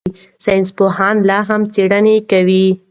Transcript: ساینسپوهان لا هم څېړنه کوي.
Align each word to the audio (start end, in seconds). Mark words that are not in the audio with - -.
ساینسپوهان 0.43 1.15
لا 1.29 1.39
هم 1.49 1.61
څېړنه 1.73 2.15
کوي. 2.31 2.65